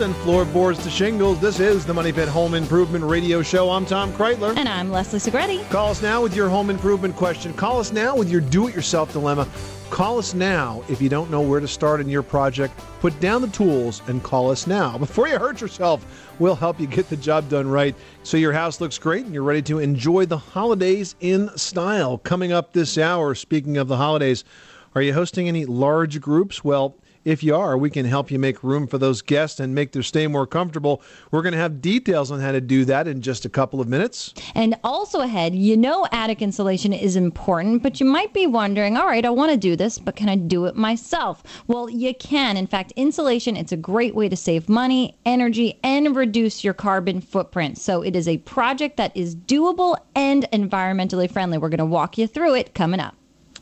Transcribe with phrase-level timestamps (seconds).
[0.00, 1.40] and floorboards to shingles.
[1.40, 3.68] This is the Money Pit Home Improvement Radio Show.
[3.70, 4.56] I'm Tom Kraeutler.
[4.56, 5.68] And I'm Leslie Segrete.
[5.70, 7.52] Call us now with your home improvement question.
[7.54, 9.48] Call us now with your do it yourself dilemma.
[9.90, 12.78] Call us now if you don't know where to start in your project.
[13.00, 14.98] Put down the tools and call us now.
[14.98, 16.04] Before you hurt yourself,
[16.38, 19.42] we'll help you get the job done right so your house looks great and you're
[19.42, 22.18] ready to enjoy the holidays in style.
[22.18, 24.44] Coming up this hour, speaking of the holidays,
[24.94, 26.62] are you hosting any large groups?
[26.62, 26.94] Well,
[27.24, 30.02] if you are, we can help you make room for those guests and make their
[30.02, 31.02] stay more comfortable.
[31.30, 33.88] We're going to have details on how to do that in just a couple of
[33.88, 34.34] minutes.
[34.54, 39.06] And also ahead, you know attic insulation is important, but you might be wondering, all
[39.06, 41.42] right, I want to do this, but can I do it myself?
[41.66, 42.56] Well, you can.
[42.56, 47.20] In fact, insulation, it's a great way to save money, energy, and reduce your carbon
[47.20, 47.78] footprint.
[47.78, 51.58] So it is a project that is doable and environmentally friendly.
[51.58, 53.14] We're going to walk you through it coming up.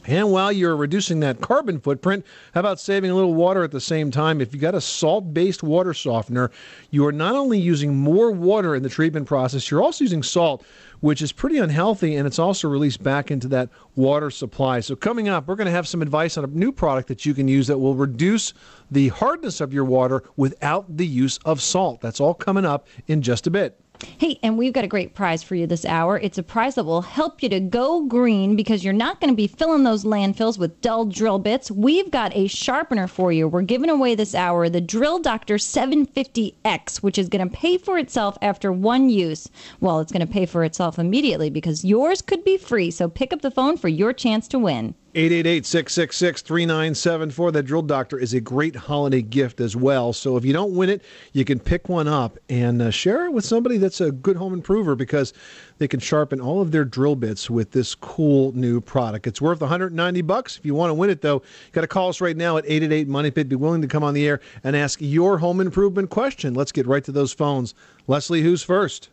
[0.07, 3.81] And while you're reducing that carbon footprint, how about saving a little water at the
[3.81, 4.41] same time?
[4.41, 6.51] If you got a salt based water softener,
[6.91, 10.65] you are not only using more water in the treatment process, you're also using salt,
[11.01, 14.81] which is pretty unhealthy, and it's also released back into that water supply.
[14.81, 17.35] So, coming up, we're going to have some advice on a new product that you
[17.35, 18.55] can use that will reduce
[18.91, 22.01] the hardness of your water without the use of salt.
[22.01, 23.81] That's all coming up in just a bit.
[24.19, 26.19] Hey, and we've got a great prize for you this hour.
[26.19, 29.37] It's a prize that will help you to go green because you're not going to
[29.37, 31.71] be filling those landfills with dull drill bits.
[31.71, 33.49] We've got a sharpener for you.
[33.49, 37.99] We're giving away this hour the Drill Doctor 750X, which is going to pay for
[37.99, 39.49] itself after one use.
[39.81, 42.91] Well, it's going to pay for itself immediately because yours could be free.
[42.91, 44.95] So pick up the phone for your chance to win.
[45.17, 47.53] 888-666-3974.
[47.55, 50.13] That Drill Doctor is a great holiday gift as well.
[50.13, 53.33] So if you don't win it, you can pick one up and uh, share it
[53.33, 55.33] with somebody that's a good home improver because
[55.79, 59.27] they can sharpen all of their drill bits with this cool new product.
[59.27, 60.59] It's worth 190 bucks.
[60.59, 62.67] If you want to win it though, you got to call us right now at
[62.67, 63.49] 888 Money Pit.
[63.49, 66.53] Be willing to come on the air and ask your home improvement question.
[66.53, 67.73] Let's get right to those phones.
[68.07, 69.09] Leslie, who's first?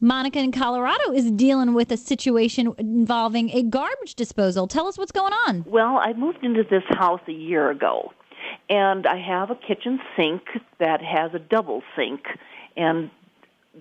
[0.00, 4.66] Monica in Colorado is dealing with a situation involving a garbage disposal.
[4.66, 5.64] Tell us what's going on.
[5.66, 8.12] Well, I moved into this house a year ago,
[8.68, 10.42] and I have a kitchen sink
[10.78, 12.22] that has a double sink,
[12.76, 13.10] and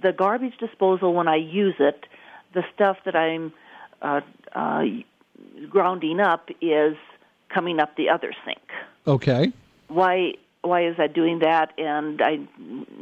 [0.01, 2.05] the garbage disposal when I use it,
[2.53, 3.53] the stuff that I'm
[4.01, 4.21] uh,
[4.53, 4.83] uh,
[5.69, 6.95] grounding up is
[7.53, 8.61] coming up the other sink.
[9.05, 9.51] Okay.
[9.87, 11.73] Why why is that doing that?
[11.77, 12.39] And I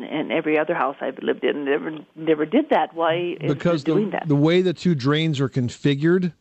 [0.10, 2.94] and every other house I've lived in never never did that.
[2.94, 4.28] Why because is it doing the, that?
[4.28, 6.34] the way the two drains are configured,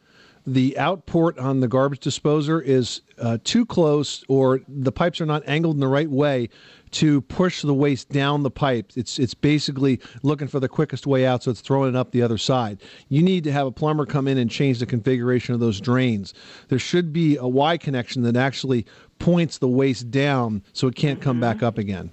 [0.46, 5.42] the outport on the garbage disposer is uh, too close, or the pipes are not
[5.46, 6.48] angled in the right way
[6.92, 8.92] to push the waste down the pipe.
[8.96, 12.22] It's it's basically looking for the quickest way out, so it's throwing it up the
[12.22, 12.80] other side.
[13.10, 16.32] You need to have a plumber come in and change the configuration of those drains.
[16.68, 18.86] There should be a Y connection that actually
[19.20, 22.10] points the waste down so it can't come back up again.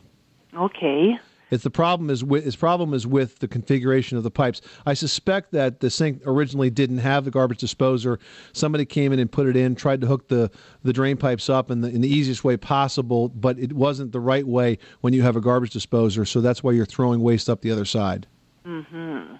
[0.56, 1.18] Okay.
[1.50, 4.60] It's the problem is with his problem is with the configuration of the pipes.
[4.86, 8.20] I suspect that the sink originally didn't have the garbage disposer.
[8.52, 10.52] Somebody came in and put it in, tried to hook the,
[10.84, 14.20] the drain pipes up in the in the easiest way possible, but it wasn't the
[14.20, 16.26] right way when you have a garbage disposer.
[16.26, 18.28] So that's why you're throwing waste up the other side.
[18.66, 19.36] Mm-hmm.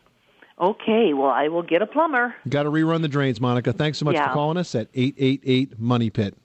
[0.62, 1.14] Okay.
[1.14, 2.34] Well, I will get a plumber.
[2.48, 3.74] Got to rerun the drains, Monica.
[3.74, 4.30] Thanks so much Yeah.
[4.30, 6.38] for calling us at eight eight eight Money Pit.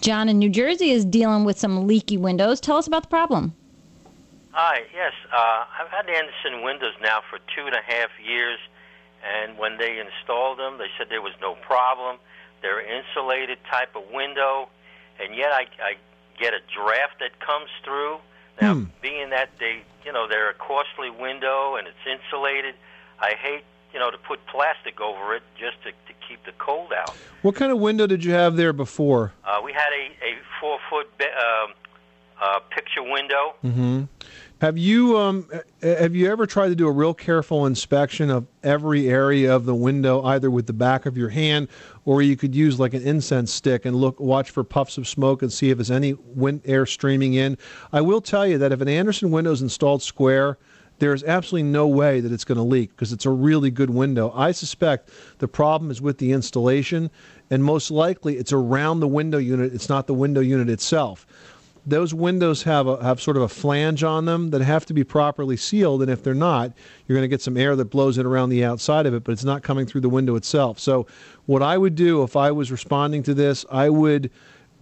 [0.00, 2.60] John in New Jersey is dealing with some leaky windows.
[2.60, 3.54] Tell us about the problem.
[4.52, 5.12] Hi, yes.
[5.32, 8.58] Uh, I've had Andersen windows now for two and a half years,
[9.24, 12.16] and when they installed them, they said there was no problem.
[12.62, 14.68] They're insulated type of window,
[15.22, 15.94] and yet I, I
[16.38, 18.18] get a draft that comes through.
[18.60, 18.84] Now, Hmm.
[19.00, 22.74] being that they, you know, they're a costly window and it's insulated,
[23.20, 23.64] I hate,
[23.94, 27.10] you know, to put plastic over it just to, to keep the cold out.
[27.42, 29.32] What kind of window did you have there before?
[29.44, 31.72] Uh, we had a, a four foot um,
[32.40, 33.54] uh, picture window.
[33.62, 34.04] hmm
[34.60, 35.48] Have you um
[35.82, 39.74] have you ever tried to do a real careful inspection of every area of the
[39.74, 41.68] window, either with the back of your hand,
[42.04, 45.42] or you could use like an incense stick and look watch for puffs of smoke
[45.42, 47.58] and see if there's any wind air streaming in.
[47.92, 50.58] I will tell you that if an Andersen window is installed square,
[51.00, 54.32] there's absolutely no way that it's going to leak because it's a really good window.
[54.34, 57.10] I suspect the problem is with the installation,
[57.50, 59.74] and most likely it's around the window unit.
[59.74, 61.26] It's not the window unit itself
[61.86, 65.04] those windows have a, have sort of a flange on them that have to be
[65.04, 66.72] properly sealed, and if they're not,
[67.06, 69.32] you're going to get some air that blows in around the outside of it, but
[69.32, 70.78] it's not coming through the window itself.
[70.78, 71.06] So,
[71.46, 74.30] what I would do if I was responding to this, I would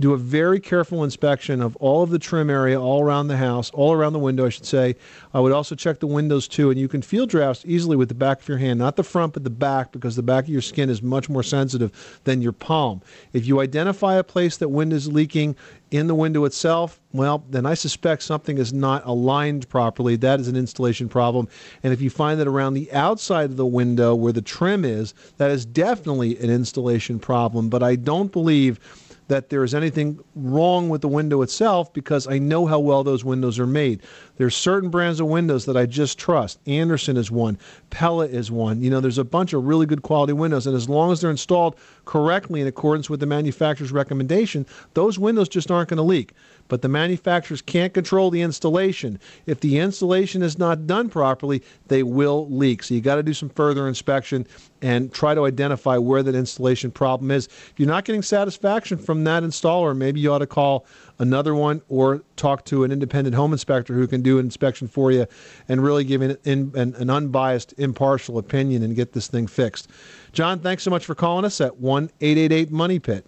[0.01, 3.71] do a very careful inspection of all of the trim area all around the house,
[3.71, 4.95] all around the window, I should say.
[5.35, 8.15] I would also check the windows too, and you can feel drafts easily with the
[8.15, 10.63] back of your hand, not the front, but the back, because the back of your
[10.63, 13.03] skin is much more sensitive than your palm.
[13.33, 15.57] If you identify a place that wind is leaking,
[15.91, 20.17] in the window itself, well, then I suspect something is not aligned properly.
[20.17, 21.49] That is an installation problem.
[21.83, 25.15] And if you find that around the outside of the window where the trim is,
[25.39, 27.71] that is definitely an installation problem.
[27.71, 28.79] But I don't believe
[29.29, 33.25] that there is anything wrong with the window itself because I know how well those
[33.25, 34.03] windows are made.
[34.37, 36.59] There's certain brands of windows that I just trust.
[36.67, 37.59] Andersen is one,
[37.91, 38.83] Pella is one.
[38.83, 41.31] You know, there's a bunch of really good quality windows, and as long as they're
[41.31, 41.77] installed
[42.09, 44.65] correctly in accordance with the manufacturer's recommendation,
[44.95, 46.33] those windows just aren't going to leak
[46.69, 49.19] but the manufacturers can't control the installation.
[49.47, 52.83] If the installation is not done properly, they will leak.
[52.83, 54.47] So you got to do some further inspection
[54.81, 57.47] and try to identify where that installation problem is.
[57.47, 60.87] If you're not getting satisfaction from that installer, maybe you ought to call
[61.19, 65.11] another one or talk to an independent home inspector who can do an inspection for
[65.11, 65.27] you
[65.69, 69.89] and really give an, an, an unbiased, impartial opinion and get this thing fixed.
[70.33, 73.27] John, thanks so much for calling us at 1 888 Money Pit.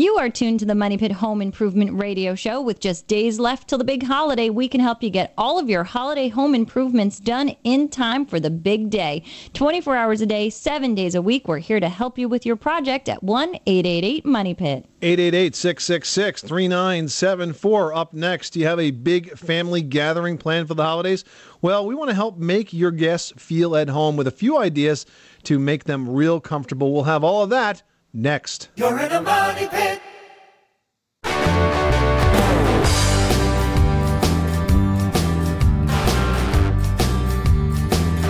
[0.00, 2.62] You are tuned to the Money Pit Home Improvement Radio Show.
[2.62, 5.68] With just days left till the big holiday, we can help you get all of
[5.68, 9.22] your holiday home improvements done in time for the big day.
[9.52, 12.56] 24 hours a day, 7 days a week, we're here to help you with your
[12.56, 14.86] project at 1 888 Money Pit.
[15.02, 17.94] 888 666 3974.
[17.94, 21.24] Up next, do you have a big family gathering planned for the holidays?
[21.60, 25.04] Well, we want to help make your guests feel at home with a few ideas
[25.42, 26.92] to make them real comfortable.
[26.92, 27.82] We'll have all of that
[28.12, 28.68] next.
[28.76, 30.00] You're in a money pit.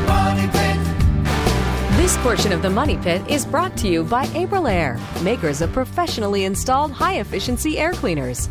[0.06, 0.79] Money pit.
[1.97, 6.44] This portion of the Money Pit is brought to you by Aprilaire, makers of professionally
[6.44, 8.49] installed high efficiency air cleaners.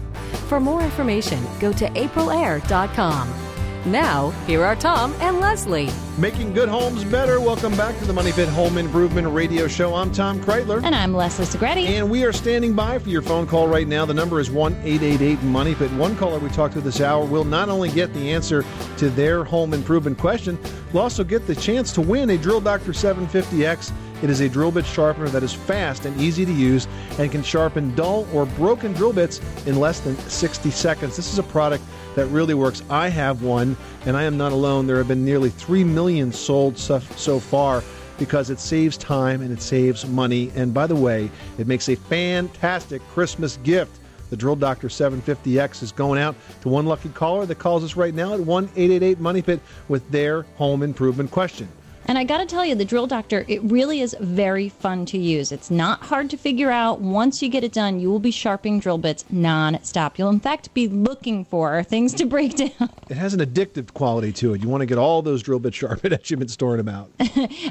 [0.48, 3.49] For more information, go to aprilaire.com.
[3.89, 5.89] Now, here are Tom and Leslie.
[6.19, 7.41] Making good homes better.
[7.41, 9.95] Welcome back to the Money Pit Home Improvement Radio Show.
[9.95, 10.83] I'm Tom Kraeutler.
[10.83, 11.88] And I'm Leslie Segrete.
[11.88, 14.06] And we are standing by for your phone call right now.
[14.06, 15.91] The number is 1 888 Money Pit.
[15.94, 18.63] One caller we talked to this hour will not only get the answer
[18.97, 20.59] to their home improvement question,
[20.94, 23.91] will also get the chance to win a Drill Doctor 750X.
[24.21, 26.88] It is a drill bit sharpener that is fast and easy to use
[27.18, 31.16] and can sharpen dull or broken drill bits in less than 60 seconds.
[31.16, 31.83] This is a product
[32.16, 32.83] that really works.
[32.89, 34.88] I have one, and I am not alone.
[34.88, 37.81] There have been nearly 3 million sold so, so far
[38.18, 40.51] because it saves time and it saves money.
[40.54, 44.00] And by the way, it makes a fantastic Christmas gift.
[44.30, 48.13] The Drill Doctor 750X is going out to one lucky caller that calls us right
[48.13, 51.68] now at 1 888 Money Pit with their home improvement question.
[52.10, 55.18] And I got to tell you, the Drill Doctor, it really is very fun to
[55.20, 55.52] use.
[55.52, 57.00] It's not hard to figure out.
[57.00, 60.18] Once you get it done, you will be sharpening drill bits non-stop.
[60.18, 62.90] You'll, in fact, be looking for things to break down.
[63.10, 64.62] It has an addictive quality to it.
[64.64, 67.12] You want to get all those drill bits sharpened as you've been storing them out.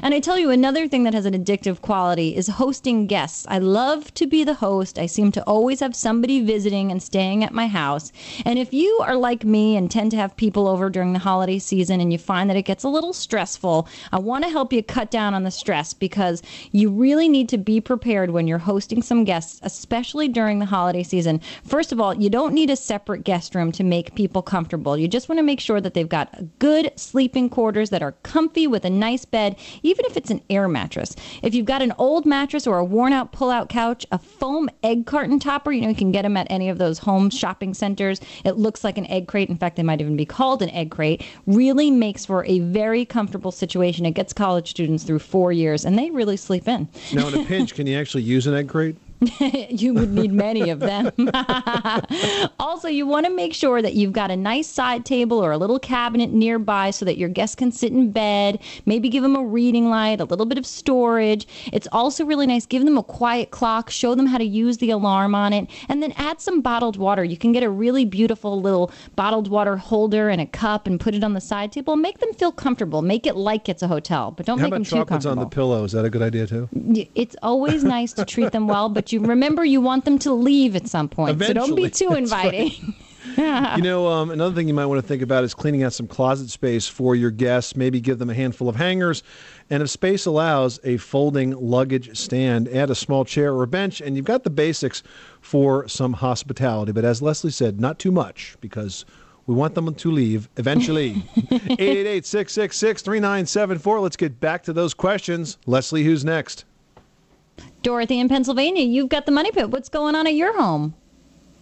[0.01, 3.45] and I tell you, another thing that has an addictive quality is hosting guests.
[3.49, 4.97] I love to be the host.
[4.97, 8.13] I seem to always have somebody visiting and staying at my house.
[8.45, 11.59] And if you are like me and tend to have people over during the holiday
[11.59, 14.83] season and you find that it gets a little stressful, I want to help you
[14.83, 19.01] cut down on the stress because you really need to be prepared when you're hosting
[19.01, 21.41] some guests, especially during the holiday season.
[21.65, 24.95] First of all, you don't need a separate guest room to make people comfortable.
[24.95, 28.67] You just want to make sure that they've got good sleeping quarters that are comfy
[28.67, 31.15] with a nice bed, even if it's an air mattress.
[31.41, 34.69] If you've got an old mattress or a worn out pull out couch, a foam
[34.83, 37.73] egg carton topper, you know, you can get them at any of those home shopping
[37.73, 38.21] centers.
[38.45, 39.49] It looks like an egg crate.
[39.49, 41.25] In fact, they might even be called an egg crate.
[41.47, 44.05] Really makes for a very comfortable situation.
[44.05, 46.89] It gets college students through four years, and they really sleep in.
[47.13, 48.97] Now, in a pinch, can you actually use an egg crate?
[49.69, 51.11] you would need many of them.
[52.59, 55.57] also, you want to make sure that you've got a nice side table or a
[55.57, 59.43] little cabinet nearby so that your guests can sit in bed, maybe give them a
[59.43, 61.47] reading light, a little bit of storage.
[61.73, 62.65] It's also really nice.
[62.65, 66.01] Give them a quiet clock, show them how to use the alarm on it, and
[66.01, 67.23] then add some bottled water.
[67.23, 71.13] You can get a really beautiful little bottled water holder and a cup and put
[71.13, 71.97] it on the side table.
[71.97, 73.01] Make them feel comfortable.
[73.01, 75.43] Make it like it's a hotel, but don't How make them about too chocolates comfortable.
[75.43, 75.83] on the pillow?
[75.83, 76.69] Is that a good idea too?
[77.15, 80.75] It's always nice to treat them well, but you remember you want them to leave
[80.75, 81.41] at some point.
[81.41, 82.53] So don't be too That's right.
[82.53, 82.95] inviting.
[83.37, 86.07] You know, um, another thing you might want to think about is cleaning out some
[86.07, 87.75] closet space for your guests.
[87.75, 89.23] Maybe give them a handful of hangers,
[89.69, 92.67] and if space allows, a folding luggage stand.
[92.69, 95.03] Add a small chair or a bench, and you've got the basics
[95.41, 96.91] for some hospitality.
[96.91, 99.05] But as Leslie said, not too much because
[99.47, 101.23] we want them to leave eventually.
[101.37, 103.99] 888 666 3974.
[103.99, 105.57] Let's get back to those questions.
[105.65, 106.65] Leslie, who's next?
[107.81, 109.69] Dorothy in Pennsylvania, you've got the money pit.
[109.69, 110.95] What's going on at your home?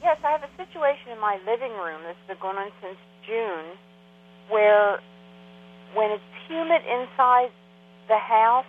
[0.01, 3.77] Yes, I have a situation in my living room that's been going on since June
[4.49, 4.99] where
[5.93, 7.49] when it's humid inside
[8.07, 8.65] the house,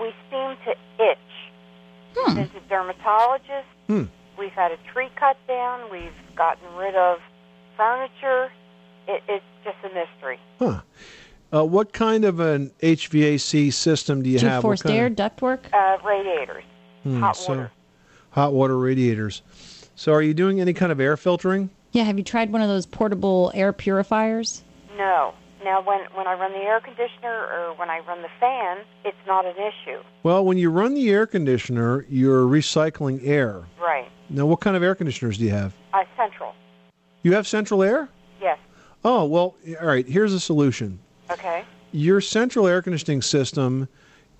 [0.00, 0.70] we seem to
[1.02, 1.18] itch.
[2.16, 2.34] Hmm.
[2.34, 3.68] There's a dermatologist.
[3.86, 4.04] Hmm.
[4.38, 5.90] We've had a tree cut down.
[5.90, 7.18] We've gotten rid of
[7.76, 8.50] furniture.
[9.08, 10.38] It, it's just a mystery.
[10.58, 10.80] Huh.
[11.52, 14.54] Uh, what kind of an HVAC system do you Do have?
[14.54, 15.60] have forced air, of- ductwork?
[15.72, 16.64] Uh, radiators,
[17.02, 17.70] Hmm, hot so- water.
[18.30, 19.42] hot water radiators.
[19.94, 21.68] So, are you doing any kind of air filtering?
[21.92, 24.62] Yeah, have you tried one of those portable air purifiers?
[24.96, 25.34] No.
[25.62, 29.16] Now, when when I run the air conditioner or when I run the fan, it's
[29.26, 30.00] not an issue.
[30.22, 33.62] Well, when you run the air conditioner, you're recycling air.
[33.80, 34.08] Right.
[34.30, 35.74] Now, what kind of air conditioners do you have?
[35.92, 36.54] Uh, central.
[37.22, 38.08] You have central air?
[38.40, 38.58] Yes.
[39.04, 40.98] Oh, well, all right, here's a solution.
[41.32, 41.64] Okay.
[41.92, 43.88] Your central air conditioning system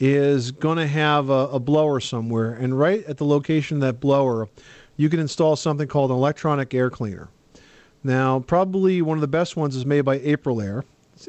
[0.01, 4.01] is going to have a, a blower somewhere, and right at the location of that
[4.01, 4.49] blower,
[4.97, 7.29] you can install something called an electronic air cleaner.
[8.05, 10.83] Now, probably one of the best ones is made by Aprilaire,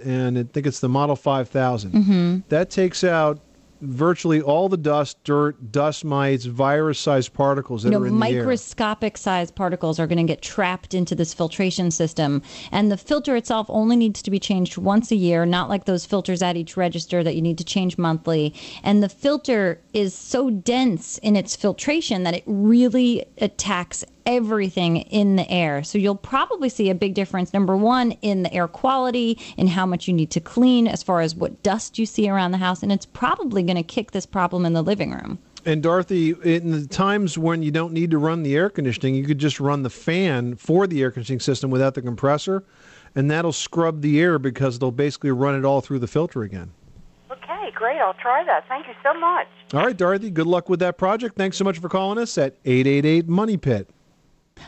[0.03, 1.91] and I think it's the Model 5000.
[1.91, 2.38] Mm-hmm.
[2.50, 3.39] That takes out
[3.83, 9.17] virtually all the dust, dirt, dust mites, virus-sized particles that you know, are in microscopic
[9.17, 12.41] sized particles are going to get trapped into this filtration system.
[12.71, 16.05] And the filter itself only needs to be changed once a year, not like those
[16.05, 18.53] filters at each register that you need to change monthly.
[18.83, 25.36] And the filter is so dense in its filtration that it really attacks everything in
[25.36, 25.84] the air.
[25.84, 29.86] So you'll probably see a big difference, number one, in the air quality, in how
[29.86, 32.84] much you need to clean, as far as what dust you see around the house.
[32.84, 35.39] And it's probably going to kick this problem in the living room.
[35.65, 39.25] And Dorothy, in the times when you don't need to run the air conditioning, you
[39.25, 42.65] could just run the fan for the air conditioning system without the compressor,
[43.15, 46.74] and that'll scrub the air because they'll basically run it all through the filter again.
[47.32, 47.98] Okay, great.
[47.98, 48.68] I'll try that.
[48.68, 49.48] Thank you so much.
[49.74, 51.38] All right, Dorothy, good luck with that project.
[51.38, 53.89] Thanks so much for calling us at 888 Money Pit.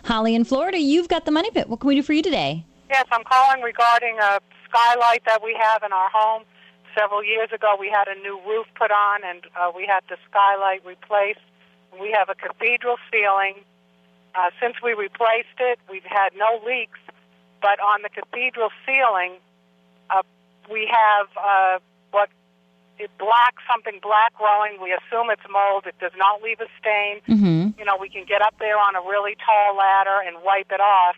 [0.05, 1.67] Holly in Florida, you've got the money pit.
[1.67, 2.63] What can we do for you today?
[2.89, 4.39] Yes, I'm calling regarding a
[4.69, 6.43] skylight that we have in our home.
[6.97, 10.17] Several years ago, we had a new roof put on, and uh, we had the
[10.29, 11.41] skylight replaced.
[11.99, 13.55] We have a cathedral ceiling.
[14.35, 16.99] Uh, since we replaced it, we've had no leaks,
[17.61, 19.33] but on the cathedral ceiling,
[20.11, 20.21] uh,
[20.71, 21.79] we have uh,
[22.97, 24.81] it black something black growing.
[24.81, 25.85] We assume it's mold.
[25.85, 27.21] It does not leave a stain.
[27.27, 27.79] Mm-hmm.
[27.79, 30.79] You know, we can get up there on a really tall ladder and wipe it
[30.79, 31.15] off,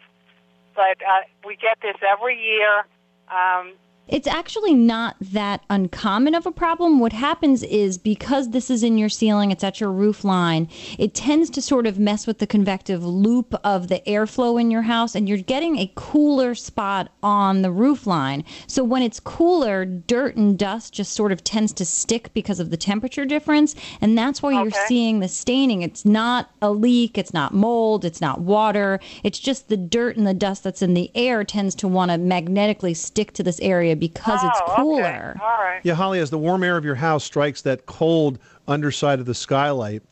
[0.75, 2.85] but uh, we get this every year.
[3.29, 3.73] Um,
[4.07, 6.99] It's actually not that uncommon of a problem.
[6.99, 11.13] What happens is because this is in your ceiling, it's at your roof line, it
[11.13, 15.13] tends to sort of mess with the convective loop of the airflow in your house,
[15.13, 18.45] and you're getting a cooler spot on the roof line.
[18.65, 22.69] So when it's cooler, dirt and dust just sort of tends to stick because of
[22.69, 25.81] the temperature difference, and that's why you're seeing the staining.
[25.81, 28.99] It's not a leak, it's not mold, it's not water.
[29.23, 32.17] It's just the dirt and the dust that's in the air tends to want to
[32.17, 35.33] magnetically stick to this area because it's oh, cooler.
[35.35, 35.43] Okay.
[35.43, 35.81] All right.
[35.83, 39.33] Yeah, Holly, as the warm air of your house strikes that cold underside of the
[39.33, 40.03] skylight,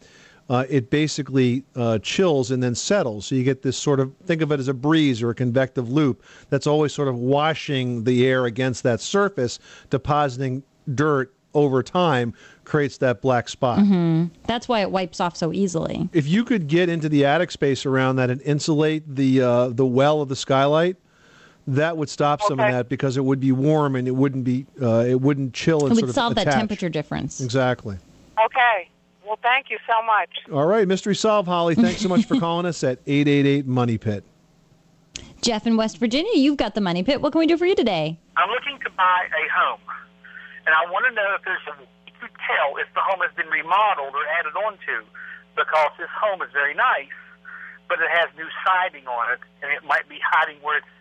[0.49, 3.25] uh, it basically uh, chills and then settles.
[3.25, 5.89] So you get this sort of think of it as a breeze or a convective
[5.89, 10.63] loop that's always sort of washing the air against that surface, depositing
[10.93, 12.33] dirt over time,
[12.65, 13.79] creates that black spot.
[14.45, 16.09] That's why it wipes off so easily.
[16.11, 19.85] If you could get into the attic space around that and insulate the uh, the
[19.85, 20.97] well of the skylight,
[21.67, 24.65] that would stop some of that because it would be warm and it wouldn't be
[24.81, 27.41] uh, it wouldn't chill and It sort would of solve that temperature difference.
[27.41, 27.97] Exactly.
[28.43, 28.89] Okay.
[29.25, 30.29] Well, thank you so much.
[30.53, 31.73] All right, mystery solved, Holly.
[31.73, 34.23] Thanks so much for calling us at 888 Money Pit.
[35.41, 37.21] Jeff in West Virginia, you've got the money pit.
[37.21, 38.17] What can we do for you today?
[38.37, 39.81] I'm looking to buy a home,
[40.65, 41.87] and I want to know if there's a way
[42.21, 45.05] to tell if the home has been remodeled or added on to,
[45.55, 47.13] because this home is very nice,
[47.89, 50.93] but it has new siding on it, and it might be hiding where it's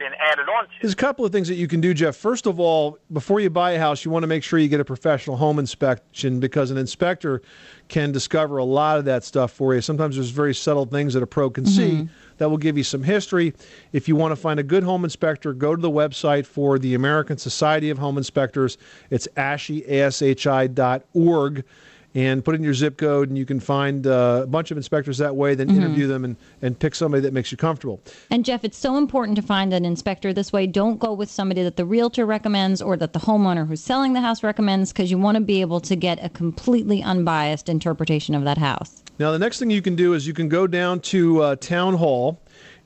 [0.00, 0.70] been added on to.
[0.80, 2.16] There's a couple of things that you can do, Jeff.
[2.16, 4.80] First of all, before you buy a house, you want to make sure you get
[4.80, 7.42] a professional home inspection because an inspector
[7.88, 9.80] can discover a lot of that stuff for you.
[9.80, 12.12] Sometimes there's very subtle things that a pro can see mm-hmm.
[12.38, 13.52] that will give you some history.
[13.92, 16.94] If you want to find a good home inspector, go to the website for the
[16.94, 18.78] American Society of Home Inspectors.
[19.10, 21.64] It's ashi, A-S-H-I dot org.
[22.12, 25.18] And put in your zip code, and you can find uh, a bunch of inspectors
[25.18, 25.54] that way.
[25.54, 28.00] Then interview them and, and pick somebody that makes you comfortable.
[28.30, 30.66] And Jeff, it's so important to find an inspector this way.
[30.66, 34.20] Don't go with somebody that the realtor recommends or that the homeowner who's selling the
[34.20, 38.42] house recommends because you want to be able to get a completely unbiased interpretation of
[38.42, 39.04] that house.
[39.20, 41.94] Now, the next thing you can do is you can go down to uh, Town
[41.94, 42.40] Hall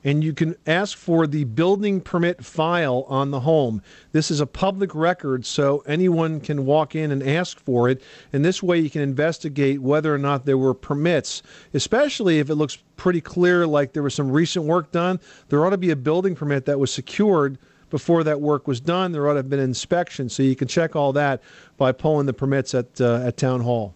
[0.05, 3.81] and you can ask for the building permit file on the home.
[4.11, 8.01] This is a public record, so anyone can walk in and ask for it.
[8.31, 11.41] And this way, you can investigate whether or not there were permits,
[11.73, 15.19] especially if it looks pretty clear like there was some recent work done.
[15.49, 17.57] There ought to be a building permit that was secured
[17.89, 19.11] before that work was done.
[19.11, 21.41] There ought to have been inspection, so you can check all that
[21.77, 23.95] by pulling the permits at uh, at town hall.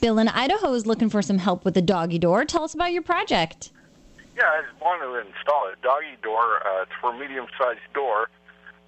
[0.00, 2.44] Bill in Idaho is looking for some help with the doggy door.
[2.44, 3.70] Tell us about your project.
[4.36, 6.58] Yeah, I just wanted to install a doggy door.
[6.66, 8.28] Uh, it's for a medium-sized door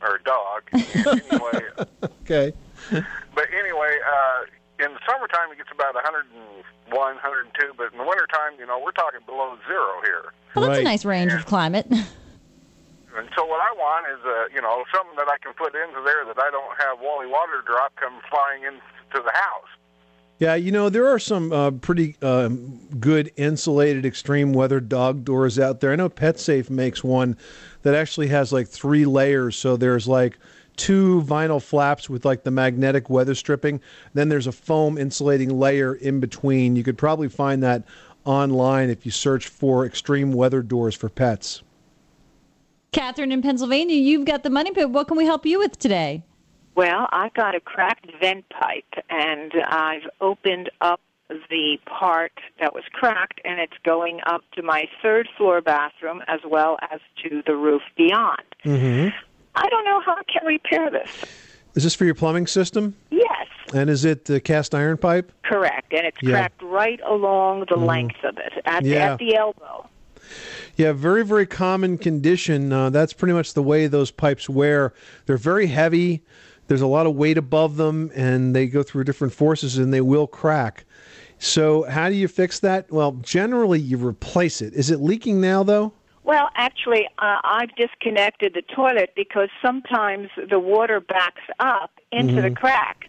[0.03, 0.63] or dog.
[0.75, 1.63] anyway,
[2.03, 2.53] Okay.
[2.91, 6.29] but anyway, uh, in the summertime it gets about 101,
[6.91, 10.33] 102, but in the wintertime, you know, we're talking below zero here.
[10.55, 10.87] Well, that's Right.
[10.87, 11.87] a nice range of climate.
[13.17, 16.05] And so what I want is, uh, you know, something that I can put into
[16.05, 19.73] there that I don't have Wally Water Drop come flying into the house.
[20.39, 25.59] Yeah, you know, there are some uh, pretty um, good insulated extreme weather dog doors
[25.59, 25.93] out there.
[25.93, 27.39] I know PetSafe makes one
[27.83, 29.57] that actually has like three layers.
[29.57, 30.39] So there's like
[30.77, 33.81] two vinyl flaps with like the magnetic weather stripping.
[34.13, 36.77] Then there's a foam insulating layer in between.
[36.77, 37.85] You could probably find that
[38.27, 41.63] online if you search for extreme weather doors for pets.
[42.93, 44.91] Catherine in Pennsylvania, you've got the money pit.
[44.91, 46.25] What can we help you with today?
[46.77, 52.85] Well, I've got a cracked vent pipe, and I've opened up the part that was
[52.93, 57.57] cracked, and it's going up to my third floor bathroom as well as to the
[57.57, 58.43] roof beyond.
[58.65, 59.09] Mm-hmm.
[59.55, 61.11] I don't know how I can repair this.
[61.75, 62.95] Is this for your plumbing system?
[63.11, 65.33] Yes, And is it the cast iron pipe?
[65.45, 66.31] correct, and it's Yeah.
[66.33, 69.13] cracked right along the length of it at, Yeah.
[69.15, 69.89] at the elbow.
[70.77, 72.73] Yeah, very, very common condition.
[72.73, 74.93] Uh, that's pretty much the way those pipes wear.
[75.25, 76.23] They're very heavy.
[76.69, 80.01] There's a lot of weight above them, and they go through different forces, and they
[80.01, 80.85] will crack.
[81.39, 82.91] So, how do you fix that?
[82.91, 84.73] Well, generally, you replace it.
[84.75, 85.93] Is it leaking now, though?
[86.25, 92.51] Well, actually, uh, I've disconnected the toilet because sometimes the water backs up into the
[92.51, 92.57] Mhm.
[92.57, 93.09] crack.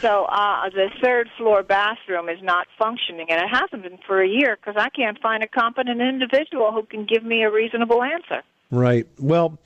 [0.00, 4.28] So uh, the third floor bathroom is not functioning, and it hasn't been for a
[4.28, 8.42] year because I can't find a competent individual who can give me a reasonable answer.
[8.70, 9.06] Right.
[9.18, 9.58] Well,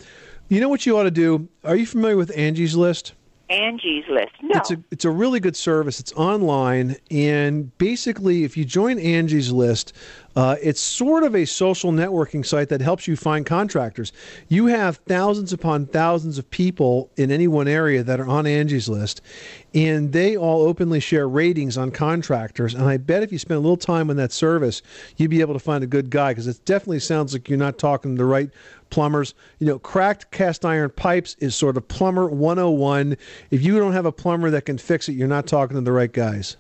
[0.49, 1.49] you know what you ought to do?
[1.65, 3.15] Are you familiar with Angie's List?
[3.51, 4.33] Angie's List.
[4.43, 4.59] No.
[4.59, 6.01] It's a it's a really good service.
[6.01, 9.93] It's online, and basically, if you join Angie's List,
[10.37, 14.13] uh, it's sort of a social networking site that helps you find contractors.
[14.49, 18.89] You have thousands upon thousands of people in any one area that are on Angie's
[18.89, 19.21] List,
[19.75, 22.75] and they all openly share ratings on contractors.
[22.75, 24.83] And I bet if you spend a little time on that service,
[25.17, 27.79] you'd be able to find a good guy because it definitely sounds like you're not
[27.79, 28.51] talking to the right
[28.91, 29.35] plumbers.
[29.59, 33.17] You know, cracked cast iron pipes is sort of plumber 101.
[33.51, 35.93] If you don't have a plumber that can fix it, you're not talking to the
[35.93, 36.57] right guys.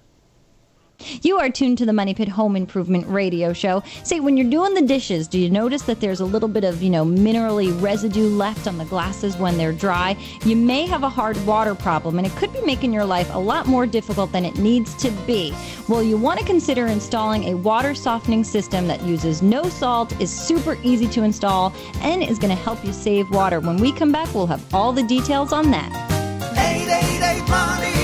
[1.22, 3.82] You are tuned to the Money Pit Home Improvement Radio Show.
[4.02, 6.82] Say, when you're doing the dishes, do you notice that there's a little bit of,
[6.82, 10.16] you know, minerally residue left on the glasses when they're dry?
[10.44, 13.38] You may have a hard water problem, and it could be making your life a
[13.38, 15.54] lot more difficult than it needs to be.
[15.88, 20.30] Well, you want to consider installing a water softening system that uses no salt, is
[20.30, 23.60] super easy to install, and is going to help you save water.
[23.60, 25.90] When we come back, we'll have all the details on that.
[26.56, 28.03] 888 Money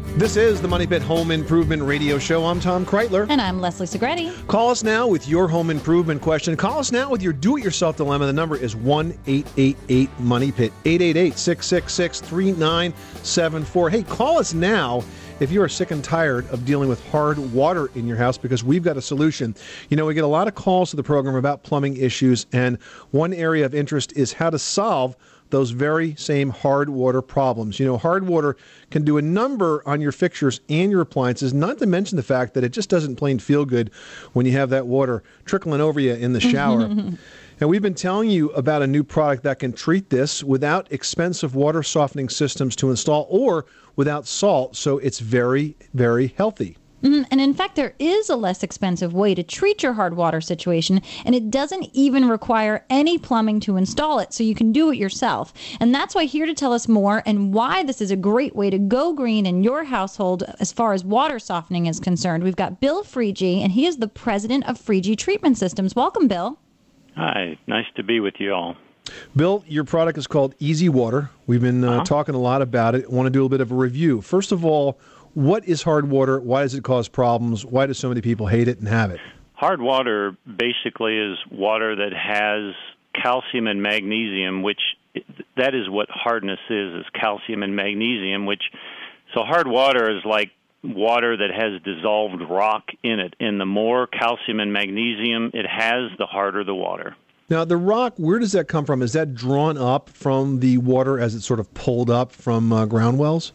[0.17, 2.45] This is the Money Pit Home Improvement Radio Show.
[2.45, 3.27] I'm Tom Kraeutler.
[3.29, 4.45] And I'm Leslie Segrete.
[4.47, 6.57] Call us now with your home improvement question.
[6.57, 8.25] Call us now with your do it yourself dilemma.
[8.25, 13.89] The number is 1 888 Money Pit, 888 666 3974.
[13.89, 15.01] Hey, call us now
[15.39, 18.65] if you are sick and tired of dealing with hard water in your house because
[18.65, 19.55] we've got a solution.
[19.89, 22.77] You know, we get a lot of calls to the program about plumbing issues, and
[23.11, 25.15] one area of interest is how to solve
[25.51, 27.79] those very same hard water problems.
[27.79, 28.57] You know, hard water
[28.89, 32.53] can do a number on your fixtures and your appliances, not to mention the fact
[32.53, 33.91] that it just doesn't plain feel good
[34.33, 36.81] when you have that water trickling over you in the shower.
[37.59, 41.55] and we've been telling you about a new product that can treat this without expensive
[41.55, 46.77] water softening systems to install or without salt, so it's very, very healthy.
[47.03, 50.39] Mhm, And in fact, there is a less expensive way to treat your hard water
[50.39, 54.91] situation, and it doesn't even require any plumbing to install it, so you can do
[54.91, 55.51] it yourself.
[55.79, 58.69] And that's why here to tell us more and why this is a great way
[58.69, 62.43] to go green in your household as far as water softening is concerned.
[62.43, 65.95] We've got Bill Freije, and he is the president of Freije Treatment Systems.
[65.95, 66.59] Welcome, Bill.
[67.15, 68.75] Hi, nice to be with you all.
[69.35, 71.31] Bill, your product is called Easy Water.
[71.47, 72.03] We've been uh, Uh-huh.
[72.05, 73.11] talking a lot about it.
[73.11, 74.21] want to do a bit of a review.
[74.21, 74.99] First of all,
[75.33, 76.39] what is hard water?
[76.39, 77.65] Why does it cause problems?
[77.65, 79.19] Why do so many people hate it and have it?
[79.53, 82.73] Hard water basically is water that has
[83.21, 84.79] calcium and magnesium, which
[85.57, 88.63] that is what hardness is, is calcium and magnesium, which
[89.33, 90.51] so hard water is like
[90.83, 93.35] water that has dissolved rock in it.
[93.39, 97.15] And the more calcium and magnesium it has, the harder the water.
[97.49, 99.01] Now, the rock, where does that come from?
[99.01, 102.85] Is that drawn up from the water as it's sort of pulled up from uh,
[102.85, 103.51] ground wells?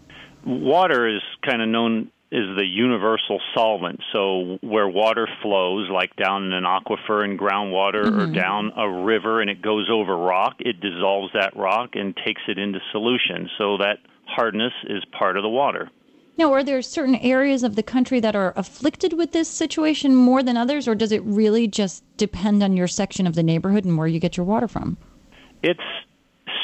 [0.47, 4.01] Water is kind of known as the universal solvent.
[4.13, 8.35] So where water flows, like down in an aquifer in groundwater or Mhm.
[8.35, 12.59] down a river, and it goes over rock, it dissolves that rock and takes it
[12.59, 13.49] into solution.
[13.59, 15.91] So that hardness is part of the water.
[16.39, 20.43] Now, are there certain areas of the country that are afflicted with this situation more
[20.43, 23.97] than others, or does it really just depend on your section of the neighborhood and
[23.97, 24.99] where you get your water from?
[25.63, 25.81] It's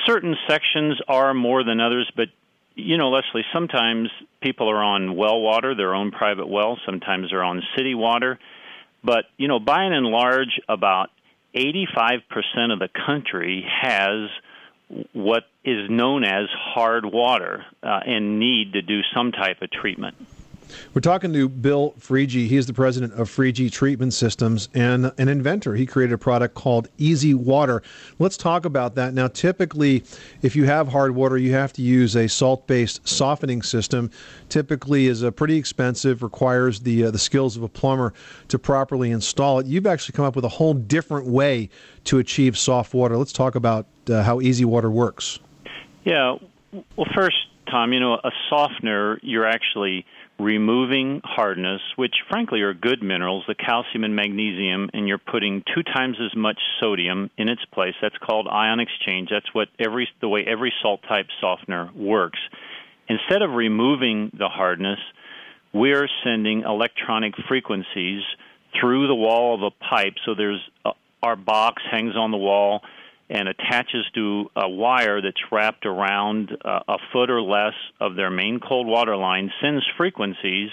[0.04, 2.28] certain sections are more than others, but
[2.74, 4.08] you know, Leslie, sometimes
[4.40, 8.38] people are on well water, their own private well, sometimes they're on city water.
[9.04, 11.10] But, you know, by and large, about
[11.54, 12.20] 85%
[12.72, 14.30] of the country has
[15.12, 20.16] what is known as hard water uh, and need to do some type of treatment.
[20.94, 22.46] We're talking to Bill Freije.
[22.48, 25.74] He is the president of Freije Treatment Systems and an inventor.
[25.74, 27.82] He created a product called Easy Water.
[28.18, 29.14] Let's talk about that.
[29.14, 30.04] Now, typically,
[30.42, 34.10] if you have hard water, you have to use a salt-based softening system.
[34.48, 38.12] Typically, is a pretty expensive, requires the uh, the skills of a plumber
[38.48, 39.66] to properly install it.
[39.66, 41.70] You've actually come up with a whole different way
[42.04, 43.16] to achieve soft water.
[43.16, 45.38] Let's talk about uh, how Easy Water works.
[46.04, 46.36] Yeah.
[46.96, 47.36] Well, first,
[47.70, 50.04] Tom, you know, a softener, you're actually
[50.42, 55.82] removing hardness, which frankly are good minerals, the calcium and magnesium, and you're putting two
[55.82, 57.94] times as much sodium in its place.
[58.02, 59.28] That's called ion exchange.
[59.30, 62.38] That's what every the way every salt type softener works.
[63.08, 64.98] Instead of removing the hardness,
[65.72, 68.22] we're sending electronic frequencies
[68.78, 70.14] through the wall of a pipe.
[70.24, 70.90] So there's a,
[71.22, 72.82] our box hangs on the wall
[73.32, 78.30] and attaches to a wire that's wrapped around uh, a foot or less of their
[78.30, 80.68] main cold water line, sends frequencies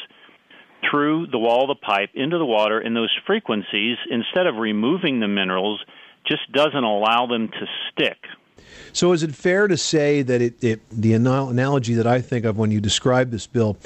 [0.91, 5.21] through the wall of the pipe into the water, and those frequencies, instead of removing
[5.21, 5.81] the minerals,
[6.27, 8.17] just doesn't allow them to stick.
[8.93, 12.45] So, is it fair to say that it, it the anal- analogy that I think
[12.45, 13.77] of when you describe this bill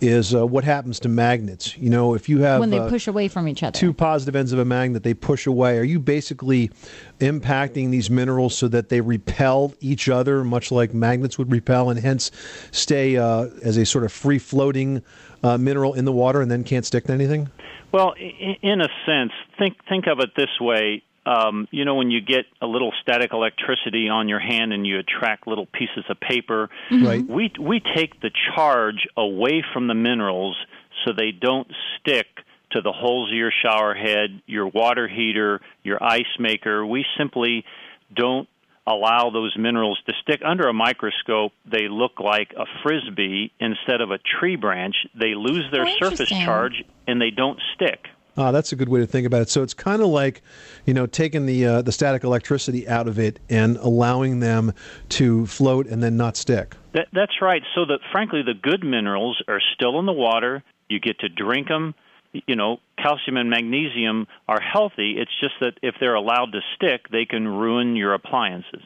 [0.00, 1.76] is uh, what happens to magnets?
[1.76, 3.78] You know, if you have when they uh, push away from each other.
[3.78, 5.78] two positive ends of a magnet, they push away.
[5.78, 6.70] Are you basically
[7.18, 12.00] impacting these minerals so that they repel each other, much like magnets would repel, and
[12.00, 12.30] hence
[12.70, 15.02] stay uh, as a sort of free floating
[15.42, 17.50] uh, mineral in the water and then can't stick to anything?
[17.92, 18.14] Well,
[18.62, 21.02] in a sense, think think of it this way.
[21.26, 24.98] Um, you know, when you get a little static electricity on your hand and you
[24.98, 27.06] attract little pieces of paper, Mhm.
[27.06, 27.24] Right.
[27.26, 30.56] we we take the charge away from the minerals
[31.04, 32.26] so they don't stick
[32.70, 36.86] to the holes of your shower head, your water heater, your ice maker.
[36.86, 37.64] We simply
[38.14, 38.48] don't
[38.86, 44.10] allow those minerals to stick under a microscope they look like a frisbee instead of
[44.10, 48.08] a tree branch they lose their Oh, surface charge and they don't stick
[48.40, 49.50] Ah, that's a good way to think about it.
[49.50, 50.40] So it's kind of like,
[50.86, 54.72] you know, taking the uh, the static electricity out of it and allowing them
[55.10, 56.74] to float and then not stick.
[56.94, 57.62] that, that's right.
[57.74, 60.62] So that frankly the good minerals are still in the water.
[60.88, 61.94] You get to drink them
[62.32, 65.16] you know calcium and magnesium are healthy.
[65.18, 68.82] It's just that if they're allowed to stick they can ruin your appliances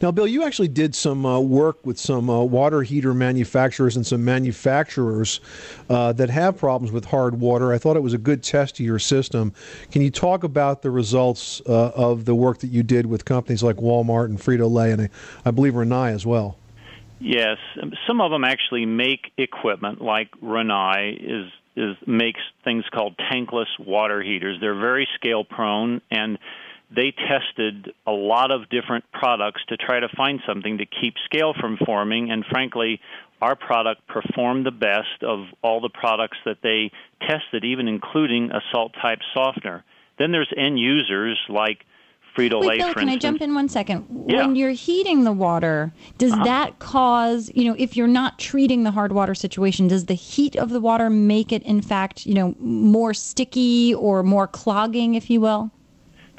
[0.00, 4.06] Now, Bill, you actually did some uh, work with some uh, water heater manufacturers and
[4.06, 5.40] some manufacturers
[5.88, 7.72] uh, that have problems with hard water.
[7.72, 9.52] I thought it was a good test of your system.
[9.90, 13.62] Can you talk about the results uh, of the work that you did with companies
[13.62, 15.08] like Walmart and Frito Lay, and I,
[15.44, 16.56] I believe Rinnai as well?
[17.20, 17.58] Yes,
[18.06, 24.22] some of them actually make equipment like Rinnai is is makes things called tankless water
[24.22, 24.58] heaters.
[24.60, 26.38] They're very scale prone and
[26.94, 31.54] they tested a lot of different products to try to find something to keep scale
[31.58, 33.00] from forming and frankly
[33.40, 36.90] our product performed the best of all the products that they
[37.26, 39.84] tested even including a salt type softener.
[40.18, 41.84] Then there's end users like
[42.36, 44.06] Frito Wait, Lay, Bill, for can I jump in one second?
[44.28, 44.38] Yeah.
[44.46, 46.44] When you're heating the water, does Uh-huh.
[46.44, 50.56] that cause, you know, if you're not treating the hard water situation, does the heat
[50.56, 55.28] of the water make it, in fact, you know, more sticky or more clogging, if
[55.28, 55.70] you will?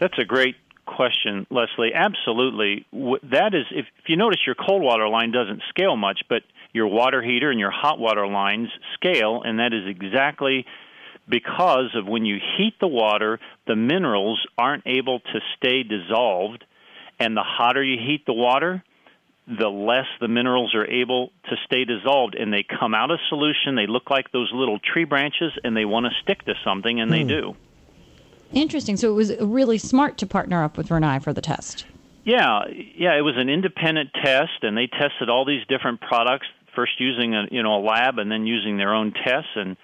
[0.04, 1.94] That's a great question, Leslie.
[1.96, 2.86] Absolutely.
[2.92, 6.42] That is, if, you notice, your cold water line doesn't scale much, but
[6.74, 10.66] your water heater and your hot water lines scale, and that is exactly
[11.30, 16.66] because of when you heat the water, the minerals aren't able to stay dissolved,
[17.18, 18.84] and the hotter you heat the water,
[19.48, 23.76] the less the minerals are able to stay dissolved, and they come out of solution.
[23.76, 27.10] They look like those little tree branches, and they want to stick to something, and
[27.10, 27.28] they Hmm.
[27.30, 27.56] do.
[28.54, 28.98] Interesting.
[28.98, 31.86] So it was really smart to partner up with Rinnai for the test.
[32.24, 32.62] Yeah,
[32.96, 36.48] yeah, it was an independent test, and they tested all these different products.
[36.76, 39.76] First using a you know a lab, and then using their own tests, and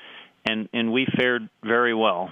[0.46, 2.32] and and we fared very well.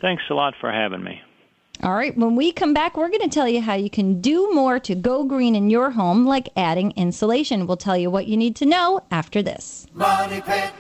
[0.01, 1.20] Thanks a lot for having me.
[1.82, 4.50] All right, when we come back, we're going to tell you how you can do
[4.54, 7.66] more to go green in your home, like adding insulation.
[7.66, 9.86] We'll tell you what you need to know after this.
[9.92, 10.72] Money Pit.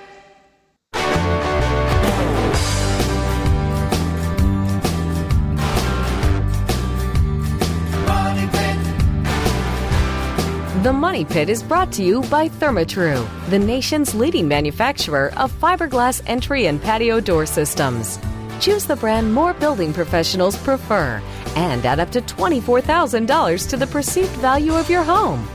[8.06, 8.76] Money Pit.
[10.82, 16.22] The Money Pit is brought to you by Therma-Tru, the nation's leading manufacturer of fiberglass
[16.26, 18.18] entry and patio door systems.
[18.60, 21.22] Choose the brand more building professionals prefer
[21.54, 25.46] and add up to $24,000 to the perceived value of your home.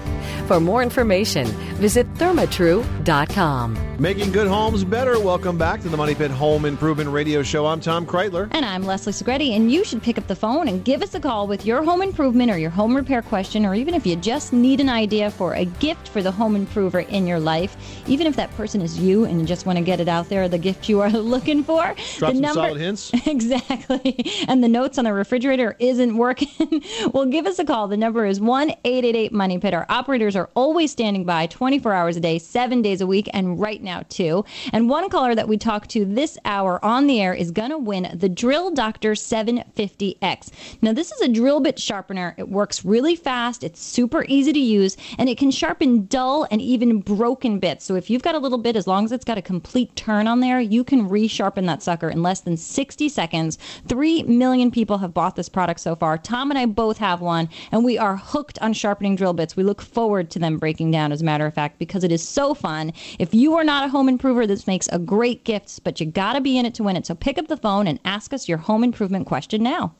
[0.47, 3.90] For more information, visit thermatru.com.
[4.01, 5.19] Making good homes better.
[5.19, 7.67] Welcome back to the Money Pit Home Improvement Radio Show.
[7.67, 8.49] I'm Tom Kraeutler.
[8.49, 11.19] And I'm Leslie Segrete, and you should pick up the phone and give us a
[11.19, 14.53] call with your home improvement or your home repair question, or even if you just
[14.53, 18.35] need an idea for a gift for the home improver in your life, even if
[18.37, 20.89] that person is you and you just want to get it out there, the gift
[20.89, 21.93] you are looking for.
[22.17, 23.11] Drop the some solid hints.
[23.27, 24.25] exactly.
[24.47, 26.81] And the notes on the refrigerator isn't working.
[27.13, 27.87] well, give us a call.
[27.87, 29.75] The number is 1 888 Money Pit.
[29.75, 33.59] Our operators are always standing by 24 hours a day, seven days a week, and
[33.59, 34.45] right now, too.
[34.73, 37.77] And one caller that we talked to this hour on the air is going to
[37.77, 40.49] win the Drill Doctor 750X.
[40.81, 42.33] Now, this is a drill bit sharpener.
[42.37, 46.61] It works really fast, it's super easy to use, and it can sharpen dull and
[46.61, 47.85] even broken bits.
[47.85, 50.27] So if you've got a little bit, as long as it's got a complete turn
[50.27, 53.57] on there, you can resharpen that sucker in less than 60 seconds.
[53.87, 56.17] Three million people have bought this product so far.
[56.17, 59.55] Tom and I both have one, and we are hooked on sharpening drill bits.
[59.55, 62.27] We look forward to them breaking down, as a matter of fact, because it is
[62.27, 62.93] so fun.
[63.19, 66.33] If you are not a home improver, this makes a great gift, but you got
[66.33, 67.07] to be in it to win it.
[67.07, 69.95] So pick up the phone and ask us your home improvement question now.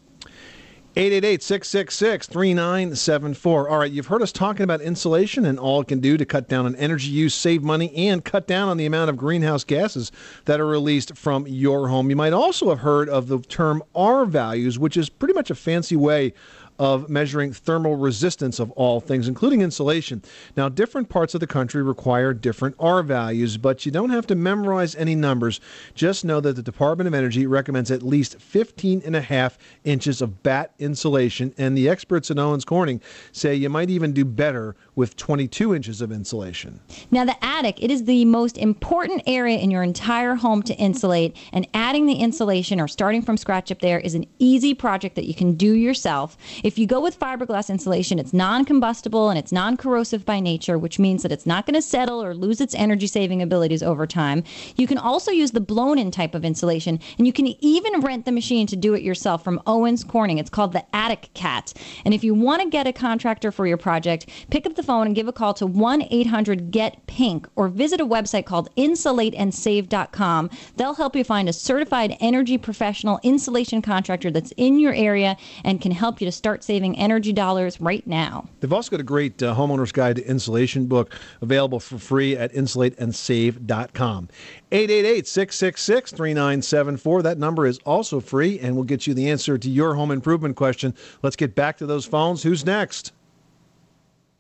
[0.96, 3.72] 888-666-3974.
[3.72, 6.48] All right, you've heard us talking about insulation and all it can do to cut
[6.48, 10.12] down on energy use, save money, and cut down on the amount of greenhouse gases
[10.46, 12.10] that are released from your home.
[12.10, 15.56] You might also have heard of the term R values, which is pretty much a
[15.56, 16.34] fancy way
[16.82, 20.20] of measuring thermal resistance of all things, including insulation.
[20.58, 24.36] Now, different parts of the country require different R values, but you don't have to
[24.36, 25.62] memorize any numbers.
[25.94, 30.24] Just know that the Department of Energy recommends at least 15 and a half inches
[30.24, 33.00] of bat insulation, and the experts at Owens Corning
[33.32, 36.80] say you might even do better with 22 inches of insulation.
[37.12, 41.38] Now, the attic, it is the most important area in your entire home to insulate,
[41.54, 45.26] and adding the insulation or starting from scratch up there is an easy project that
[45.26, 46.38] you can do yourself.
[46.64, 50.78] If you go with fiberglass insulation, it's non combustible and it's non corrosive by nature,
[50.78, 54.06] which means that it's not going to settle or lose its energy saving abilities over
[54.06, 54.44] time.
[54.76, 58.26] You can also use the blown in type of insulation, and you can even rent
[58.26, 60.38] the machine to do it yourself from Owens Corning.
[60.38, 61.74] It's called the Attic Cat.
[62.06, 65.08] And if you want to get a contractor for your project, pick up the phone
[65.08, 70.50] and give a call to 1 800 GET PINK or visit a website called insulateandsave.com.
[70.76, 75.80] They'll help you find a certified energy professional insulation contractor that's in your area and
[75.82, 78.50] can help you to start saving energy dollars right now.
[78.60, 82.54] They've also got a great uh, homeowner's guide to insulation book available for free at
[82.54, 84.30] insulateandsave.com.
[84.72, 87.24] 888-666-3974.
[87.24, 90.56] That number is also free and will get you the answer to your home improvement
[90.56, 90.94] question.
[91.22, 92.44] Let's get back to those phones.
[92.44, 93.14] Who's next?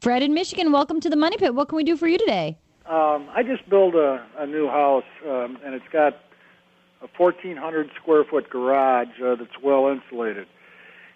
[0.02, 1.54] Fred in Michigan, welcome to the Money Pit.
[1.54, 2.58] What can we do for you today?
[2.88, 6.13] Um, I just built a, a new house, um, and it's got
[7.02, 10.47] a 1,400 square foot garage uh, that's well insulated.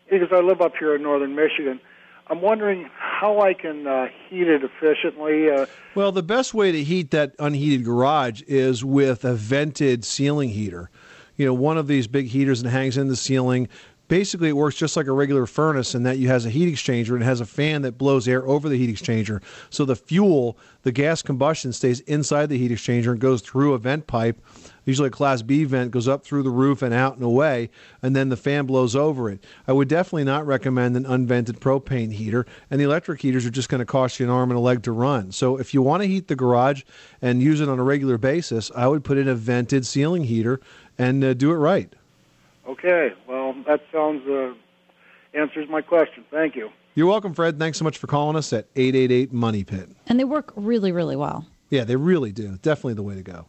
[0.10, 1.80] Because I live up here in northern Michigan,
[2.28, 5.50] I'm wondering how I can uh, heat it efficiently.
[5.50, 10.50] Uh, Well, the best way to heat that unheated garage is with a vented ceiling
[10.50, 10.90] heater.
[11.36, 13.68] You know, one of these big heaters that hangs in the ceiling.
[14.08, 17.14] Basically, it works just like a regular furnace in that you has a heat exchanger
[17.14, 19.42] and it has a fan that blows air over the heat exchanger.
[19.72, 23.80] So the fuel, the gas combustion, stays inside the heat exchanger and goes through a
[23.80, 24.40] vent pipe.
[24.86, 27.72] Usually, a Class B vent goes up through the roof and out and away,
[28.04, 29.44] and then the fan blows over it.
[29.68, 33.70] I would definitely not recommend an unvented propane heater, and the electric heaters are just
[33.70, 35.32] going to cost you an arm and a leg to run.
[35.32, 36.84] So, if you want to heat the garage
[37.20, 40.62] and use it on a regular basis, I would put in a vented ceiling heater
[41.00, 41.92] and uh, do it right.
[42.68, 44.54] Okay, well, that sounds uh,
[45.34, 46.24] answers my question.
[46.32, 46.70] Thank you.
[46.96, 47.60] You're welcome, Fred.
[47.60, 49.90] Thanks so much for calling us at 888 Money Pit.
[50.08, 51.46] And they work really, really well.
[51.70, 52.58] Yeah, they really do.
[52.62, 53.48] Definitely the way to go.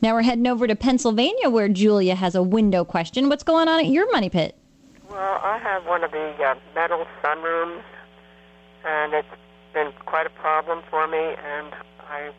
[0.00, 3.28] Now we're heading over to Pennsylvania where Julia has a window question.
[3.28, 4.56] What's going on at your money pit?
[5.10, 7.82] Well, I have one of the uh, metal sunrooms,
[8.84, 9.28] and it's
[9.72, 11.72] been quite a problem for me, and
[12.08, 12.30] I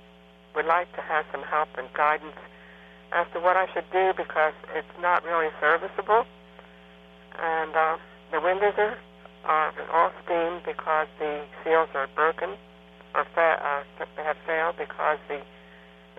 [0.56, 2.36] would like to have some help and guidance
[3.14, 6.26] as to what I should do because it's not really serviceable,
[7.40, 7.98] and uh,
[8.32, 8.98] the windows are,
[9.46, 12.50] are all steam because the seals are broken
[13.16, 13.62] or fa-
[14.00, 15.42] uh, have failed because the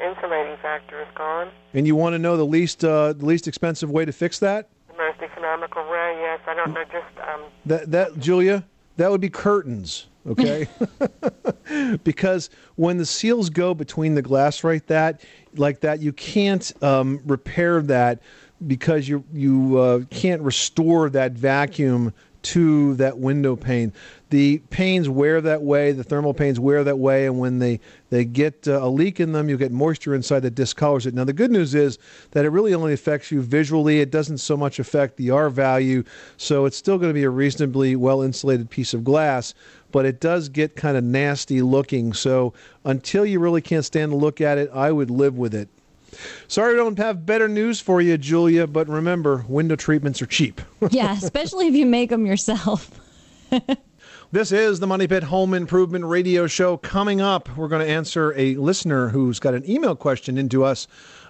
[0.05, 1.49] insulating factor is gone.
[1.75, 4.69] And you want to know the least uh, the least expensive way to fix that?
[4.89, 6.41] The most economical way, yes.
[6.47, 8.65] I don't know, just um, That that Julia,
[8.99, 10.69] that would be curtains, okay?
[12.05, 15.23] because when the seals go between the glass right that
[15.55, 18.21] like that, you can't um, repair that
[18.67, 23.93] because you you uh, can't restore that vacuum to that window pane.
[24.31, 25.93] The panes wear that way.
[25.93, 29.33] The thermal panes wear that way, and when they they get uh, a leak in
[29.33, 31.15] them, you get moisture inside that discolors it.
[31.15, 31.99] Now the good news is
[32.33, 34.01] that it really only affects you visually.
[34.01, 36.05] It doesn't so much affect the R value,
[36.37, 39.55] so it's still going to be a reasonably well insulated piece of glass.
[39.91, 42.13] But it does get kind of nasty looking.
[42.13, 42.53] So
[42.85, 45.71] until you really can't stand to look at it, I would live with it.
[46.47, 48.67] Sorry, I don't have better news for you, Julia.
[48.67, 50.61] But remember, window treatments are cheap.
[50.91, 52.91] yeah, especially if you make them yourself.
[54.31, 56.77] This is the Money Pit Home Improvement Radio Show.
[56.77, 60.87] Coming up, we're going to answer a listener who's got an email question into us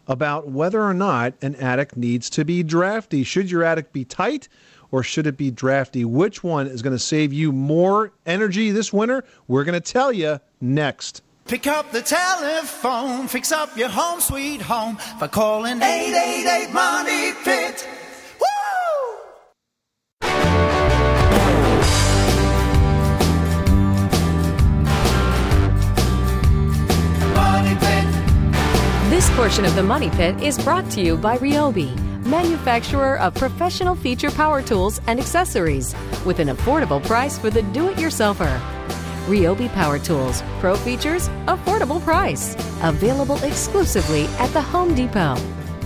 [0.08, 3.22] about whether or not an attic needs to be drafty.
[3.22, 4.48] Should your attic be tight
[4.90, 6.04] or should it be drafty?
[6.04, 9.24] Which one is going to save you more energy this winter?
[9.46, 11.22] We're going to tell you next.
[11.48, 17.88] Pick up the telephone, fix up your home sweet home by calling 888 Money Pit.
[29.08, 33.94] This portion of the Money Pit is brought to you by Ryobi, manufacturer of professional
[33.94, 35.94] feature power tools and accessories,
[36.26, 38.77] with an affordable price for the do it yourselfer.
[39.28, 42.54] Ryobi Power Tools, Pro Features, affordable price.
[42.82, 45.36] Available exclusively at the Home Depot.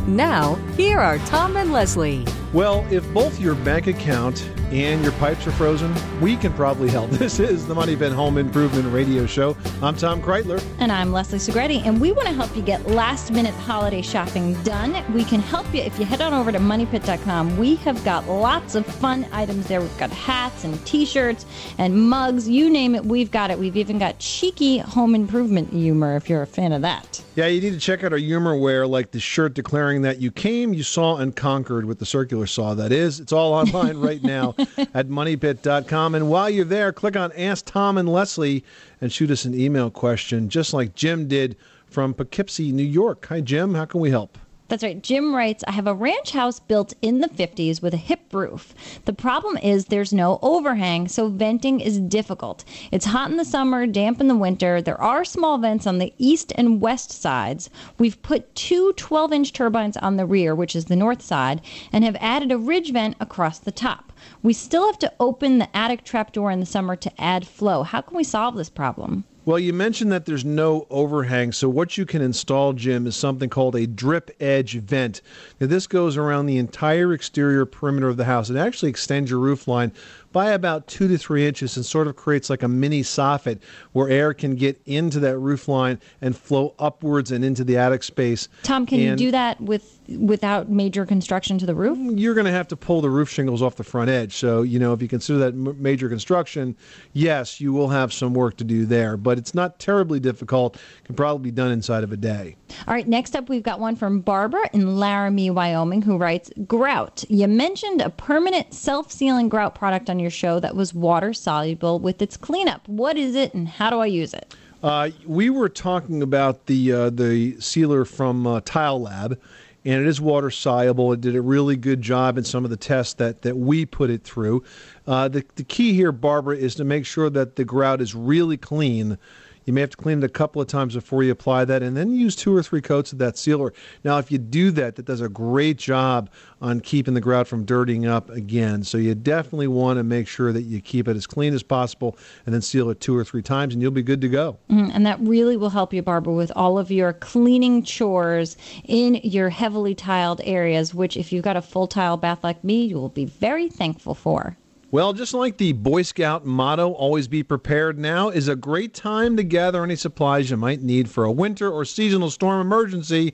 [0.06, 2.24] Now, here are Tom and Leslie.
[2.52, 7.10] Well, if both your bank account and your pipes are frozen, we can probably help.
[7.22, 9.56] This is the Money Pit Home Improvement Radio Show.
[9.80, 10.60] I'm Tom Kraeutler.
[10.80, 14.60] And I'm Leslie Segrete, and we want to help you get last minute holiday shopping
[14.64, 15.04] done.
[15.14, 17.58] We can help you if you head on over to moneypit.com.
[17.58, 19.80] We have got lots of fun items there.
[19.80, 21.46] We've got hats and t shirts
[21.78, 23.58] and mugs, you name it, we've got it.
[23.58, 27.22] We've even got cheeky home improvement humor if you're a fan of that.
[27.36, 30.30] Yeah, you need to check out our humor wear, like the shirt declaring that you
[30.30, 32.74] came, you saw, and conquered with the circular saw.
[32.74, 34.54] That is, it's all online right now
[34.94, 36.14] at moneypit.com.
[36.14, 38.64] And while you're there, click on Ask Tom and Leslie
[39.00, 43.26] and shoot us an email question, just like Jim did from Poughkeepsie, New York.
[43.26, 43.74] Hi, Jim.
[43.74, 44.38] How can we help?
[44.72, 45.02] That's right.
[45.02, 48.72] Jim writes I have a ranch house built in the 50s with a hip roof.
[49.04, 52.64] The problem is there's no overhang, so venting is difficult.
[52.90, 54.80] It's hot in the summer, damp in the winter.
[54.80, 57.68] There are small vents on the east and west sides.
[57.98, 61.60] We've put two 12 inch turbines on the rear, which is the north side,
[61.92, 64.11] and have added a ridge vent across the top.
[64.42, 67.82] We still have to open the attic trapdoor in the summer to add flow.
[67.82, 69.24] How can we solve this problem?
[69.44, 73.50] Well, you mentioned that there's no overhang, so what you can install, Jim, is something
[73.50, 75.20] called a drip edge vent.
[75.58, 78.50] Now, this goes around the entire exterior perimeter of the house.
[78.50, 79.90] It actually extends your roof line
[80.32, 83.60] by about two to three inches and sort of creates like a mini soffit
[83.92, 88.02] where air can get into that roof line and flow upwards and into the attic
[88.02, 88.48] space.
[88.62, 91.96] Tom, can you do that with without major construction to the roof?
[91.96, 94.34] Mm, you're going to have to pull the roof shingles off the front edge.
[94.34, 96.76] So, you know, if you consider that m- major construction,
[97.12, 100.76] yes, you will have some work to do there, but it's not terribly difficult.
[101.04, 102.56] Can probably be done inside of a day.
[102.86, 107.24] All right, next up, we've got one from Barbara in Laramie, Wyoming, who writes Grout.
[107.28, 111.98] You mentioned a permanent self sealing grout product on your show that was water soluble
[111.98, 112.86] with its cleanup.
[112.88, 114.54] What is it and how do I use it?
[114.82, 119.40] Uh, we were talking about the uh, the sealer from uh, Tile Lab,
[119.84, 121.12] and it is water soluble.
[121.12, 124.10] It did a really good job in some of the tests that, that we put
[124.10, 124.64] it through.
[125.06, 128.56] Uh, the the key here, Barbara, is to make sure that the grout is really
[128.56, 129.18] clean.
[129.64, 131.96] You may have to clean it a couple of times before you apply that, and
[131.96, 133.72] then use two or three coats of that sealer.
[134.04, 137.64] Now, if you do that, that does a great job on keeping the grout from
[137.64, 138.82] dirtying up again.
[138.84, 142.16] So you definitely want to make sure that you keep it as clean as possible,
[142.46, 144.56] and then seal it two or three times, and you'll be good to go.
[144.70, 149.14] Mhm, And that really will help you, Barbara, with all of your cleaning chores in
[149.22, 152.96] your heavily tiled areas, which, if you've got a full tile bath like me, you
[152.96, 154.56] will be very thankful for.
[154.92, 159.38] Well, just like the Boy Scout motto, always be prepared now, is a great time
[159.38, 163.32] to gather any supplies you might need for a winter or seasonal storm emergency.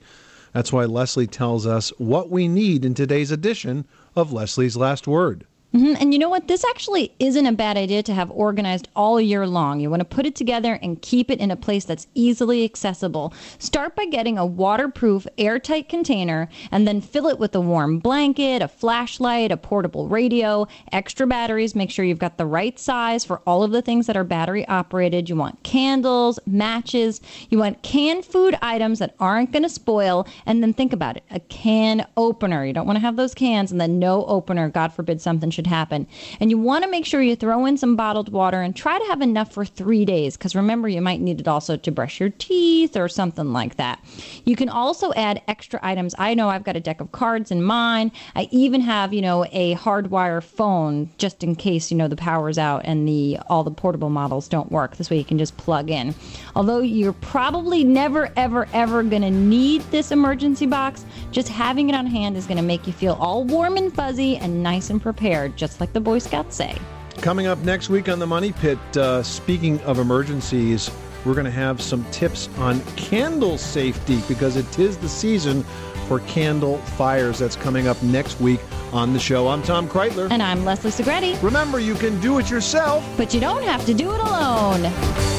[0.53, 3.85] That's why Leslie tells us what we need in today's edition
[4.15, 5.45] of Leslie's Last Word.
[5.71, 6.47] Hmm And you know what?
[6.47, 9.79] This actually isn't a bad idea to have organized all year long.
[9.79, 13.33] You want to put it together and keep it in a place that's easily accessible.
[13.59, 18.63] Start by getting a waterproof, airtight container and then fill it with a warm blanket,
[18.63, 21.75] a flashlight, a portable radio, extra batteries.
[21.75, 24.67] Make sure you've got the right size for all of the things that are battery
[24.67, 25.29] operated.
[25.29, 30.27] You want candles, matches, you want canned food items that aren't going to spoil.
[30.47, 32.65] And then think about it a can opener.
[32.65, 34.67] You don't want to have those cans and then no opener.
[34.69, 36.07] God forbid something should happen.
[36.39, 39.05] And you want to make sure you throw in some bottled water and try to
[39.07, 42.29] have enough for three days because remember, you might need it also to brush your
[42.29, 43.99] teeth or something like that.
[44.45, 46.15] You can also add extra items.
[46.17, 48.13] I know I've got a deck of cards in mine.
[48.37, 52.57] I even have, you know, a hardwire phone just in case, you know, the power's
[52.57, 54.95] out and the all the portable models don't work.
[54.95, 56.15] This way you can just plug in.
[56.55, 61.95] Although you're probably never ever ever going to need this emergency box, just having it
[61.95, 65.01] on hand is going to make you feel all warm and fuzzy and nice and
[65.01, 66.77] prepared, just like the Boy Scouts say.
[67.21, 70.89] Coming up next week on the Money Pit, uh, speaking of emergencies,
[71.25, 75.63] we're going to have some tips on candle safety because it is the season
[76.07, 77.39] for candle fires.
[77.39, 78.61] That's coming up next week
[78.93, 79.47] on the show.
[79.47, 80.31] I'm Tom Kraeutler.
[80.31, 81.41] And I'm Leslie Segrete.
[81.43, 85.38] Remember, you can do it yourself, but you don't have to do it alone.